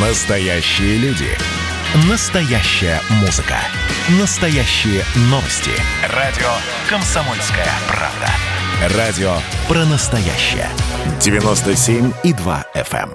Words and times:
Настоящие 0.00 0.96
люди. 0.98 1.26
Настоящая 2.08 3.00
музыка. 3.20 3.56
Настоящие 4.20 5.02
новости. 5.22 5.72
Радио 6.14 6.46
«Комсомольская 6.88 7.66
правда». 7.88 8.96
Радио 8.96 9.32
про 9.66 9.84
настоящее. 9.86 10.68
97,2 11.18 12.64
FM. 12.76 13.10
эм. 13.10 13.12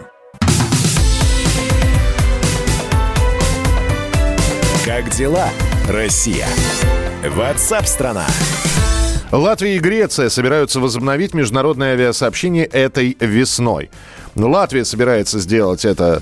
Как 4.83 5.09
дела, 5.11 5.47
Россия? 5.87 6.47
Ватсап-страна! 7.23 8.27
Латвия 9.31 9.77
и 9.77 9.79
Греция 9.79 10.27
собираются 10.27 10.81
возобновить 10.81 11.33
международное 11.33 11.93
авиасообщение 11.93 12.65
этой 12.65 13.15
весной. 13.21 13.89
Латвия 14.35 14.83
собирается 14.83 15.39
сделать 15.39 15.85
это 15.85 16.21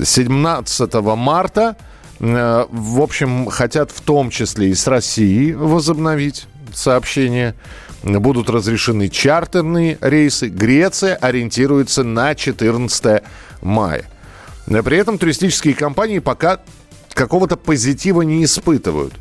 17 0.00 0.94
марта. 1.16 1.76
Э, 2.20 2.66
В 2.70 3.00
общем, 3.00 3.46
хотят 3.46 3.90
в 3.90 4.00
том 4.00 4.30
числе 4.30 4.70
и 4.70 4.74
с 4.74 4.86
Россией 4.86 5.52
возобновить 5.52 6.46
сообщение. 6.74 7.54
Будут 8.02 8.50
разрешены 8.50 9.08
чартерные 9.08 9.98
рейсы. 10.00 10.48
Греция 10.48 11.16
ориентируется 11.16 12.04
на 12.04 12.34
14 12.34 13.22
мая. 13.62 14.04
При 14.66 14.96
этом 14.96 15.18
туристические 15.18 15.74
компании 15.74 16.18
пока 16.18 16.60
какого-то 17.14 17.56
позитива 17.56 18.22
не 18.22 18.44
испытывают. 18.44 19.14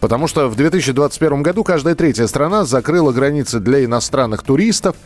Потому 0.00 0.28
что 0.28 0.48
в 0.48 0.56
2021 0.56 1.42
году 1.42 1.64
каждая 1.64 1.94
третья 1.94 2.26
страна 2.26 2.64
закрыла 2.64 3.12
границы 3.12 3.58
для 3.58 3.84
иностранных 3.84 4.42
туристов. 4.42 4.96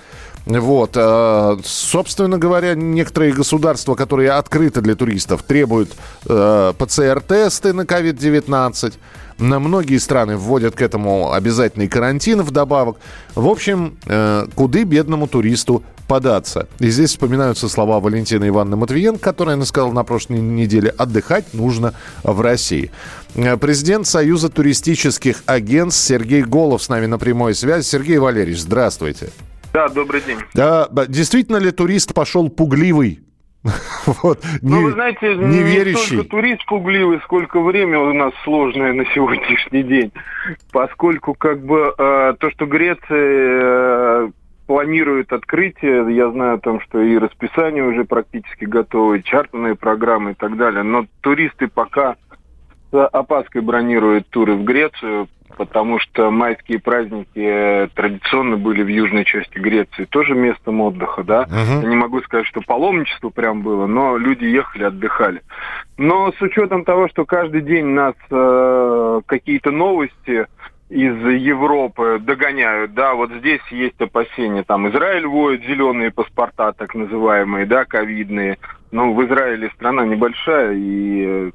Вот. 0.46 0.92
э, 0.96 1.56
Собственно 1.64 2.38
говоря, 2.38 2.74
некоторые 2.74 3.32
государства, 3.32 3.94
которые 3.94 4.32
открыты 4.32 4.80
для 4.80 4.94
туристов, 4.94 5.42
требуют 5.42 5.92
э, 6.26 6.72
ПЦР-тесты 6.76 7.72
на 7.72 7.82
COVID-19. 7.82 8.94
На 9.38 9.58
многие 9.58 9.98
страны 9.98 10.36
вводят 10.36 10.74
к 10.74 10.82
этому 10.82 11.32
обязательный 11.32 11.88
карантин 11.88 12.42
вдобавок. 12.42 12.96
В 13.34 13.48
общем, 13.48 13.96
э, 14.06 14.46
куды 14.54 14.84
бедному 14.84 15.26
туристу 15.26 15.82
податься. 16.08 16.68
И 16.78 16.90
здесь 16.90 17.10
вспоминаются 17.10 17.68
слова 17.68 18.00
Валентины 18.00 18.48
Ивановны 18.48 18.76
Матвиенко, 18.76 19.22
которая 19.22 19.54
она 19.54 19.64
сказала 19.64 19.92
на 19.92 20.04
прошлой 20.04 20.40
неделе, 20.40 20.90
отдыхать 20.90 21.54
нужно 21.54 21.94
в 22.22 22.40
России. 22.40 22.90
Президент 23.34 24.06
Союза 24.06 24.50
туристических 24.50 25.42
агентств 25.46 26.04
Сергей 26.04 26.42
Голов 26.42 26.82
с 26.82 26.88
нами 26.88 27.06
на 27.06 27.18
прямой 27.18 27.54
связи. 27.54 27.86
Сергей 27.86 28.18
Валерьевич, 28.18 28.60
здравствуйте. 28.60 29.30
Да, 29.72 29.88
добрый 29.88 30.20
день. 30.20 30.38
Да, 30.54 30.88
действительно 31.08 31.56
ли 31.56 31.70
турист 31.70 32.14
пошел 32.14 32.48
пугливый? 32.50 33.20
Вот, 34.22 34.44
Ну, 34.60 34.78
не- 34.78 34.84
вы 34.86 34.92
знаете, 34.92 35.36
не 35.36 35.58
не 35.58 35.62
верящий. 35.62 36.06
столько 36.16 36.24
турист 36.30 36.66
пугливый, 36.66 37.20
сколько 37.24 37.60
время 37.60 37.98
у 38.00 38.12
нас 38.12 38.32
сложное 38.44 38.92
на 38.92 39.04
сегодняшний 39.14 39.84
день. 39.84 40.12
Поскольку 40.72 41.34
как 41.34 41.64
бы 41.64 41.94
э, 41.96 42.34
то, 42.40 42.50
что 42.50 42.66
Греция 42.66 44.26
э, 44.26 44.30
планирует 44.66 45.32
открытие, 45.32 46.04
я 46.14 46.30
знаю 46.32 46.58
там, 46.58 46.80
что 46.80 47.00
и 47.00 47.16
расписание 47.16 47.84
уже 47.84 48.04
практически 48.04 48.64
готово, 48.64 49.14
и 49.14 49.22
чартерные 49.22 49.76
программы 49.76 50.32
и 50.32 50.34
так 50.34 50.56
далее, 50.56 50.82
но 50.82 51.06
туристы 51.20 51.68
пока 51.68 52.16
с 52.92 53.06
опаской 53.06 53.62
бронируют 53.62 54.28
туры 54.28 54.54
в 54.54 54.64
Грецию, 54.64 55.28
потому 55.56 55.98
что 55.98 56.30
майские 56.30 56.78
праздники 56.78 57.28
э, 57.34 57.88
традиционно 57.94 58.56
были 58.56 58.82
в 58.82 58.88
южной 58.88 59.24
части 59.24 59.58
Греции, 59.58 60.04
тоже 60.04 60.34
местом 60.34 60.80
отдыха, 60.80 61.24
да. 61.24 61.46
Мгм. 61.48 61.82
Я 61.82 61.88
не 61.88 61.96
могу 61.96 62.20
сказать, 62.22 62.46
что 62.46 62.60
паломничество 62.60 63.30
прям 63.30 63.62
было, 63.62 63.86
но 63.86 64.16
люди 64.16 64.44
ехали, 64.44 64.84
отдыхали. 64.84 65.42
Но 65.96 66.32
с 66.32 66.40
учетом 66.42 66.84
того, 66.84 67.08
что 67.08 67.24
каждый 67.24 67.62
день 67.62 67.86
нас 67.86 68.14
э, 68.30 69.20
какие-то 69.26 69.70
новости 69.70 70.46
из 70.88 71.16
Европы 71.26 72.18
догоняют, 72.20 72.92
да, 72.92 73.14
вот 73.14 73.30
здесь 73.32 73.62
есть 73.70 73.98
опасения, 73.98 74.62
там 74.62 74.90
Израиль 74.90 75.26
вводит 75.26 75.64
зеленые 75.64 76.10
паспорта, 76.10 76.72
так 76.72 76.94
называемые, 76.94 77.64
да, 77.64 77.86
ковидные. 77.86 78.58
Ну, 78.90 79.14
в 79.14 79.24
Израиле 79.24 79.70
страна 79.74 80.04
небольшая, 80.04 80.74
и 80.74 81.24
э, 81.26 81.50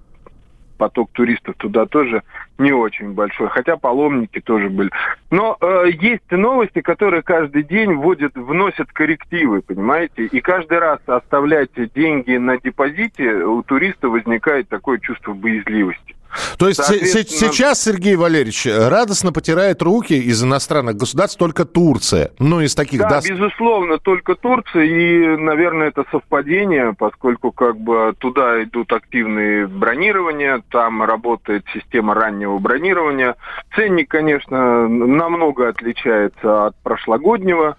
поток 0.77 1.09
туристов 1.11 1.55
туда 1.57 1.85
тоже 1.85 2.23
не 2.57 2.71
очень 2.71 3.13
большой, 3.13 3.49
хотя 3.49 3.77
паломники 3.77 4.39
тоже 4.39 4.69
были. 4.69 4.89
Но 5.31 5.57
э, 5.59 5.85
есть 5.99 6.29
новости, 6.31 6.81
которые 6.81 7.21
каждый 7.21 7.63
день 7.63 7.93
вводят, 7.93 8.35
вносят 8.35 8.91
коррективы, 8.91 9.61
понимаете? 9.61 10.25
И 10.25 10.41
каждый 10.41 10.79
раз 10.79 10.99
оставлять 11.05 11.71
деньги 11.93 12.37
на 12.37 12.57
депозите 12.57 13.33
у 13.43 13.63
туриста 13.63 14.09
возникает 14.09 14.69
такое 14.69 14.99
чувство 14.99 15.33
боязливости. 15.33 16.16
То 16.57 16.67
есть 16.67 16.83
Соответственно- 16.83 17.51
сейчас 17.53 17.83
Сергей 17.83 18.15
Валерьевич 18.15 18.67
радостно 18.67 19.31
потирает 19.31 19.81
руки 19.81 20.13
из 20.13 20.43
иностранных 20.43 20.95
государств 20.97 21.37
только 21.37 21.65
Турция. 21.65 22.31
Ну, 22.39 22.61
из 22.61 22.75
таких... 22.75 22.99
Да, 23.01 23.19
дос- 23.19 23.29
безусловно, 23.29 23.97
только 23.97 24.35
Турция, 24.35 24.83
и, 24.83 25.37
наверное, 25.37 25.87
это 25.87 26.03
совпадение, 26.11 26.93
поскольку 26.97 27.51
как 27.51 27.77
бы 27.77 28.13
туда 28.17 28.63
идут 28.63 28.91
активные 28.93 29.67
бронирования, 29.67 30.61
там 30.71 31.03
работает 31.03 31.65
система 31.73 32.13
раннего 32.13 32.57
бронирования. 32.59 33.35
Ценник, 33.75 34.09
конечно, 34.09 34.87
намного 34.87 35.67
отличается 35.69 36.67
от 36.67 36.75
прошлогоднего, 36.83 37.77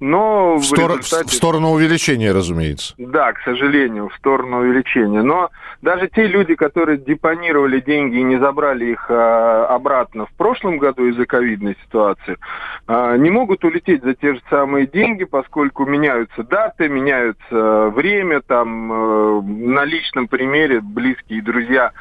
но 0.00 0.56
в, 0.56 0.62
в, 0.62 0.64
стор- 0.64 0.98
результате... 0.98 1.28
в 1.28 1.32
сторону 1.32 1.70
увеличения, 1.70 2.32
разумеется. 2.32 2.94
Да, 2.96 3.32
к 3.32 3.40
сожалению, 3.42 4.08
в 4.08 4.14
сторону 4.14 4.60
увеличения. 4.60 5.22
Но 5.22 5.50
даже 5.82 6.08
те 6.08 6.26
люди, 6.26 6.54
которые 6.54 6.98
депонировали 6.98 7.80
деньги 7.80 8.16
и 8.16 8.22
не 8.22 8.38
забрали 8.38 8.86
их 8.86 9.06
а, 9.10 9.66
обратно 9.66 10.26
в 10.26 10.32
прошлом 10.32 10.78
году 10.78 11.06
из-за 11.06 11.26
ковидной 11.26 11.76
ситуации, 11.84 12.38
а, 12.86 13.16
не 13.16 13.30
могут 13.30 13.62
улететь 13.64 14.02
за 14.02 14.14
те 14.14 14.34
же 14.34 14.40
самые 14.48 14.86
деньги, 14.86 15.24
поскольку 15.24 15.84
меняются 15.84 16.42
даты, 16.44 16.88
меняются 16.88 17.90
время. 17.90 18.40
Там 18.40 18.92
э, 18.92 19.40
на 19.42 19.84
личном 19.84 20.28
примере 20.28 20.80
близкие 20.80 21.42
друзья 21.42 21.92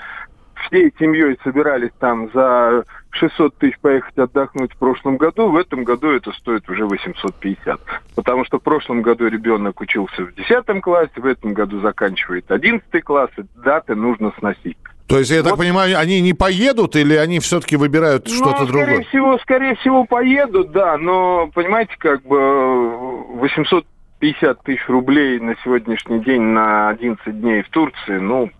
всей 0.67 0.93
семьей 0.99 1.37
собирались 1.43 1.91
там 1.99 2.29
за 2.33 2.83
600 3.11 3.55
тысяч 3.57 3.79
поехать 3.79 4.17
отдохнуть 4.17 4.73
в 4.73 4.77
прошлом 4.77 5.17
году, 5.17 5.49
в 5.49 5.57
этом 5.57 5.83
году 5.83 6.11
это 6.11 6.31
стоит 6.33 6.69
уже 6.69 6.85
850. 6.85 7.79
Потому 8.15 8.45
что 8.45 8.59
в 8.59 8.63
прошлом 8.63 9.01
году 9.01 9.27
ребенок 9.27 9.81
учился 9.81 10.23
в 10.23 10.33
10 10.35 10.81
классе, 10.81 11.11
в 11.15 11.25
этом 11.25 11.53
году 11.53 11.79
заканчивает 11.81 12.51
11 12.51 13.03
класс, 13.03 13.29
и 13.37 13.41
даты 13.63 13.95
нужно 13.95 14.31
сносить. 14.39 14.77
То 15.07 15.17
есть, 15.17 15.31
я 15.31 15.41
так 15.41 15.53
Вот. 15.53 15.59
понимаю, 15.59 15.97
они 15.97 16.21
не 16.21 16.33
поедут 16.33 16.95
или 16.95 17.15
они 17.15 17.39
все-таки 17.39 17.75
выбирают 17.77 18.27
что-то 18.27 18.61
ну, 18.61 18.67
скорее 18.67 18.85
другое? 18.85 19.03
всего, 19.05 19.37
скорее 19.39 19.75
всего, 19.77 20.05
поедут, 20.05 20.71
да, 20.71 20.97
но, 20.97 21.49
понимаете, 21.55 21.95
как 21.97 22.21
бы 22.27 22.37
э, 22.37 23.37
850 23.39 24.61
тысяч 24.61 24.87
рублей 24.87 25.39
на 25.39 25.55
сегодняшний 25.63 26.19
день 26.19 26.41
на 26.43 26.89
11 26.89 27.41
дней 27.41 27.63
в 27.63 27.69
Турции, 27.69 28.19
ну, 28.19 28.51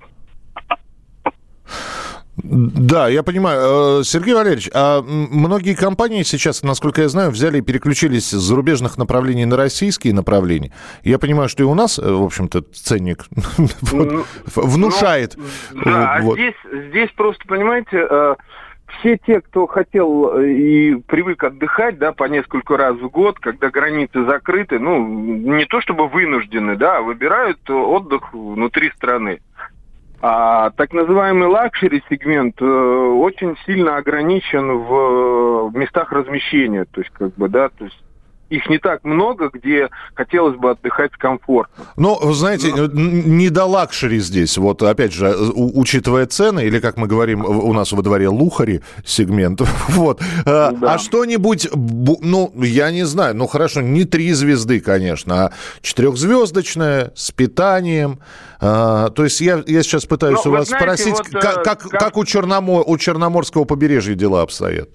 Да, 2.43 3.07
я 3.07 3.23
понимаю. 3.23 3.99
Э, 3.99 4.03
Сергей 4.03 4.33
Валерьевич, 4.33 4.69
а 4.73 5.01
многие 5.01 5.75
компании 5.75 6.23
сейчас, 6.23 6.63
насколько 6.63 7.01
я 7.01 7.09
знаю, 7.09 7.31
взяли 7.31 7.59
и 7.59 7.61
переключились 7.61 8.29
с 8.29 8.39
зарубежных 8.39 8.97
направлений 8.97 9.45
на 9.45 9.57
российские 9.57 10.13
направления. 10.13 10.71
Я 11.03 11.19
понимаю, 11.19 11.49
что 11.49 11.63
и 11.63 11.65
у 11.65 11.73
нас, 11.73 11.99
э, 11.99 12.11
в 12.11 12.23
общем-то, 12.23 12.61
ценник 12.73 13.25
Ну, 13.91 14.23
внушает. 14.55 15.35
Ну, 15.71 15.83
да, 15.83 16.15
а 16.15 16.21
Вот. 16.21 16.35
здесь, 16.35 16.55
здесь 16.89 17.09
просто, 17.15 17.45
понимаете, 17.47 18.07
э, 18.09 18.35
все 18.99 19.17
те, 19.17 19.41
кто 19.41 19.67
хотел 19.67 20.39
и 20.39 20.95
привык 21.07 21.43
отдыхать, 21.43 21.99
да, 21.99 22.11
по 22.11 22.25
несколько 22.25 22.77
раз 22.77 22.95
в 22.97 23.09
год, 23.09 23.39
когда 23.39 23.69
границы 23.69 24.25
закрыты, 24.25 24.79
ну, 24.79 25.05
не 25.07 25.65
то 25.65 25.81
чтобы 25.81 26.07
вынуждены, 26.07 26.75
да, 26.75 26.97
а 26.97 27.01
выбирают 27.01 27.69
отдых 27.69 28.33
внутри 28.33 28.91
страны. 28.95 29.39
А 30.21 30.71
так 30.71 30.91
называемый 30.91 31.47
luxury 31.47 32.03
сегмент 32.09 32.61
э, 32.61 32.65
очень 32.65 33.55
сильно 33.65 33.95
ограничен 33.95 34.79
в, 34.79 35.71
э, 35.73 35.77
местах 35.77 36.11
размещения, 36.11 36.85
то 36.85 36.99
есть 36.99 37.11
как 37.13 37.33
бы, 37.35 37.47
да, 37.47 37.69
то 37.69 37.85
есть 37.85 38.03
их 38.49 38.69
не 38.69 38.77
так 38.79 39.03
много, 39.03 39.49
где 39.53 39.89
хотелось 40.15 40.55
бы 40.57 40.71
отдыхать 40.71 41.11
комфортно. 41.11 41.85
Ну, 41.97 42.17
вы 42.21 42.33
знаете, 42.33 42.69
н- 42.69 43.37
не 43.37 43.49
до 43.49 43.65
luxury 43.65 44.19
здесь. 44.19 44.57
Вот, 44.57 44.81
опять 44.83 45.13
же, 45.13 45.35
у- 45.53 45.79
учитывая 45.79 46.25
цены, 46.25 46.65
или, 46.65 46.79
как 46.79 46.97
мы 46.97 47.07
говорим 47.07 47.45
у 47.45 47.73
нас 47.73 47.91
во 47.91 48.01
дворе, 48.01 48.27
лухари 48.29 48.81
сегмент. 49.05 49.61
Вот. 49.89 50.21
А, 50.45 50.71
Да. 50.71 50.93
а 50.93 50.97
что-нибудь, 50.97 51.67
бу- 51.73 52.19
ну, 52.21 52.51
я 52.55 52.91
не 52.91 53.05
знаю, 53.05 53.35
ну, 53.35 53.47
хорошо, 53.47 53.81
не 53.81 54.03
три 54.05 54.31
звезды, 54.33 54.79
конечно, 54.79 55.45
а 55.45 55.51
четырехзвездочное, 55.81 57.11
с 57.15 57.31
питанием. 57.31 58.19
А, 58.61 59.09
то 59.09 59.23
есть 59.23 59.41
я, 59.41 59.63
я 59.67 59.83
сейчас 59.83 60.05
пытаюсь 60.05 60.39
Ну, 60.43 60.51
у 60.51 60.53
вас 60.55 60.67
знаете, 60.67 60.85
спросить, 61.03 61.17
вот, 61.17 61.27
э, 61.35 61.39
как, 61.39 61.63
как, 61.63 61.79
как- 61.83 61.91
как 61.91 62.17
у, 62.17 62.23
Черномо- 62.23 62.83
у 62.85 62.97
Черноморского 62.97 63.63
побережья 63.65 64.15
дела 64.15 64.41
обстоят? 64.41 64.89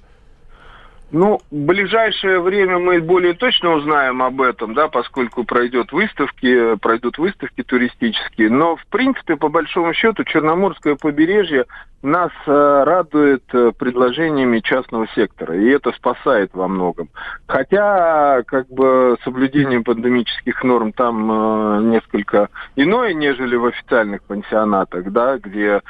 Ну, 1.10 1.40
в 1.50 1.54
ближайшее 1.54 2.40
время 2.40 2.78
мы 2.78 3.00
более 3.00 3.34
точно 3.34 3.74
узнаем 3.74 4.22
об 4.22 4.40
этом, 4.40 4.74
да, 4.74 4.88
поскольку 4.88 5.44
пройдет 5.44 5.92
выставки, 5.92 6.76
пройдут 6.76 7.18
выставки 7.18 7.62
туристические. 7.62 8.50
Но, 8.50 8.76
в 8.76 8.86
принципе, 8.86 9.36
по 9.36 9.48
большому 9.48 9.92
счету, 9.94 10.24
Черноморское 10.24 10.96
побережье 10.96 11.66
нас 12.02 12.32
э, 12.46 12.82
радует 12.84 13.44
э, 13.52 13.72
предложениями 13.78 14.60
частного 14.60 15.06
сектора, 15.14 15.56
и 15.56 15.68
это 15.68 15.92
спасает 15.92 16.50
во 16.52 16.68
многом. 16.68 17.08
Хотя, 17.46 18.42
как 18.46 18.68
бы, 18.68 19.16
соблюдение 19.24 19.80
пандемических 19.82 20.64
норм 20.64 20.92
там 20.92 21.30
э, 21.30 21.82
несколько 21.84 22.48
иное, 22.76 23.14
нежели 23.14 23.56
в 23.56 23.66
официальных 23.66 24.22
пансионатах, 24.24 25.10
да, 25.12 25.38
где 25.38 25.80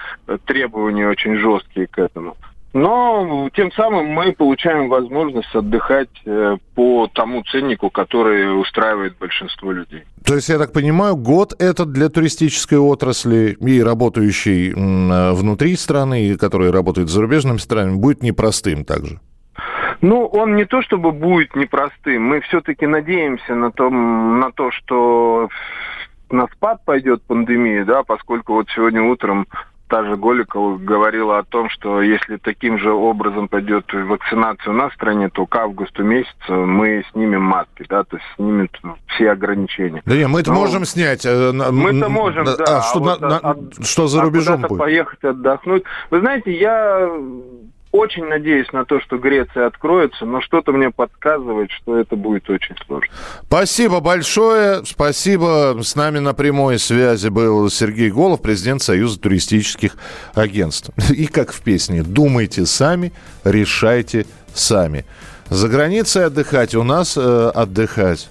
требования 0.47 1.09
очень 1.09 1.37
жесткие 1.37 1.87
к 1.87 1.99
этому. 1.99 2.37
Но 2.75 3.49
тем 3.55 3.71
самым 3.73 4.09
мы 4.09 4.33
получаем 4.33 4.89
возможность 4.89 5.55
отдыхать 5.55 6.09
э, 6.27 6.57
по 6.75 7.09
тому 7.15 7.45
ценнику, 7.45 7.89
который 7.89 8.61
устраивает 8.61 9.17
большинство 9.17 9.71
людей. 9.71 10.03
То 10.27 10.35
есть, 10.35 10.49
я 10.49 10.59
так 10.59 10.73
понимаю, 10.73 11.15
год 11.15 11.55
этот 11.61 11.93
для 11.93 12.09
туристической 12.09 12.79
отрасли 12.79 13.57
и 13.61 13.81
работающей 13.81 14.73
э, 14.73 15.33
внутри 15.35 15.77
страны, 15.77 16.25
и 16.25 16.37
которые 16.37 16.73
работают 16.73 17.11
с 17.11 17.13
зарубежными 17.13 17.59
странами, 17.59 17.95
будет 17.95 18.25
непростым 18.25 18.85
также? 18.85 19.21
Ну, 20.01 20.27
он 20.27 20.57
не 20.57 20.65
то 20.65 20.83
чтобы 20.83 21.13
будет 21.13 21.55
непростым. 21.55 22.25
Мы 22.25 22.41
все-таки 22.41 22.89
надеемся 22.89 23.55
на, 23.55 23.71
том, 23.71 24.41
на 24.41 24.51
то, 24.51 24.73
что 24.73 25.49
на 26.29 26.49
спад 26.49 26.85
пойдет 26.85 27.23
пандемия, 27.23 27.85
да, 27.85 28.03
поскольку 28.03 28.55
вот 28.55 28.67
сегодня 28.75 29.01
утром 29.01 29.47
та 29.89 30.05
же 30.05 30.17
Голикова 30.17 30.79
говорила 30.79 31.39
о 31.39 31.43
том, 31.43 31.69
что 31.71 32.03
если 32.03 32.37
таким 32.37 32.79
же 32.79 32.93
образом 32.93 33.49
пойдет 33.49 33.93
вакцинация 33.93 34.71
у 34.71 34.77
нас 34.77 34.93
в 34.93 34.95
стране, 34.95 35.29
то 35.29 35.47
к 35.47 35.55
августу 35.57 36.03
месяцу 36.03 36.67
мы 36.67 37.05
снимем 37.13 37.43
маски, 37.43 37.85
да, 37.89 38.05
то 38.05 38.17
есть 38.17 38.27
снимем 38.37 38.69
все 39.09 39.31
ограничения. 39.31 40.03
Да 40.07 40.17
нет, 40.17 40.29
мы 40.29 40.41
это 40.41 40.53
Но... 40.53 40.61
можем 40.61 40.85
снять. 40.85 41.25
Э, 41.27 41.53
мы-то 41.53 42.09
можем, 42.09 42.45
да. 42.45 42.55
А, 42.67 42.83
что, 42.83 42.99
а 42.99 43.03
вот, 43.03 43.21
на, 43.21 43.39
а, 43.39 43.57
что 43.83 44.07
за 44.07 44.23
рубежом 44.23 44.65
а 44.65 44.69
будет? 44.69 44.79
поехать 44.79 45.23
отдохнуть. 45.23 45.85
Вы 46.11 46.21
знаете, 46.21 46.53
я 46.53 47.11
очень 47.95 48.25
надеюсь 48.25 48.67
на 48.73 48.85
то, 48.85 49.01
что 49.01 49.19
Греция 49.19 49.69
откроется, 49.69 50.27
но 50.27 50.41
что-то 50.41 50.73
мне 50.73 50.91
подсказывает, 50.91 51.71
что 51.71 51.97
это 51.97 52.17
будет 52.17 52.51
очень 52.51 52.75
сложно. 52.85 53.09
Спасибо 53.47 54.01
большое. 54.01 54.85
Спасибо. 54.85 55.79
С 55.81 55.95
нами 55.95 56.19
на 56.19 56.35
прямой 56.35 56.81
связи 56.81 57.29
был 57.29 57.71
Сергей 57.71 58.11
Голов, 58.11 58.43
президент 58.43 58.83
Союза 58.83 59.21
туристических 59.21 59.97
агентств. 60.35 60.91
И 61.11 61.27
как 61.27 61.53
в 61.53 61.63
песне 61.63 62.03
«Думайте 62.03 62.67
сами, 62.67 63.13
решайте 63.45 64.27
сами». 64.53 65.05
За 65.49 65.69
границей 65.69 66.25
отдыхать, 66.25 66.75
у 66.75 66.83
нас 66.83 67.17
э, 67.17 67.51
отдыхать. 67.55 68.29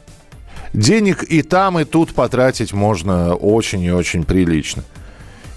Денег 0.73 1.23
и 1.23 1.41
там, 1.41 1.79
и 1.79 1.85
тут 1.85 2.13
потратить 2.13 2.73
можно 2.73 3.33
очень 3.33 3.81
и 3.81 3.91
очень 3.91 4.25
прилично. 4.25 4.83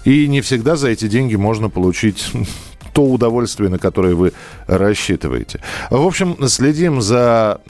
И 0.05 0.29
не 0.29 0.39
всегда 0.39 0.77
за 0.77 0.87
эти 0.87 1.09
деньги 1.09 1.35
можно 1.35 1.69
получить 1.69 2.31
то 2.97 3.03
удовольствие, 3.03 3.69
на 3.69 3.77
которое 3.77 4.15
вы 4.15 4.33
рассчитываете. 4.65 5.59
В 5.91 6.03
общем, 6.03 6.35
следим 6.47 6.99
за 6.99 7.61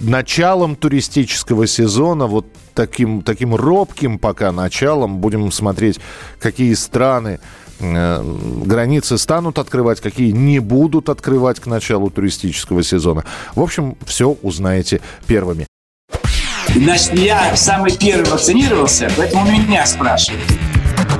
началом 0.00 0.74
туристического 0.74 1.68
сезона, 1.68 2.26
вот 2.26 2.46
таким, 2.74 3.22
таким 3.22 3.54
робким 3.54 4.18
пока 4.18 4.50
началом. 4.50 5.18
Будем 5.18 5.52
смотреть, 5.52 6.00
какие 6.40 6.74
страны 6.74 7.38
э, 7.78 8.22
границы 8.64 9.18
станут 9.18 9.60
открывать, 9.60 10.00
какие 10.00 10.32
не 10.32 10.58
будут 10.58 11.10
открывать 11.10 11.60
к 11.60 11.66
началу 11.66 12.10
туристического 12.10 12.82
сезона. 12.82 13.24
В 13.54 13.60
общем, 13.60 13.96
все 14.04 14.36
узнаете 14.42 15.00
первыми. 15.28 15.68
Значит, 16.74 17.14
я 17.14 17.54
самый 17.54 17.96
первый 17.96 18.28
вакцинировался, 18.28 19.08
поэтому 19.16 19.48
меня 19.48 19.86
спрашивают. 19.86 20.42